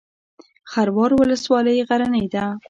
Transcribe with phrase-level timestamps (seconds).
[0.71, 2.45] خروار ولسوالۍ غرنۍ ده؟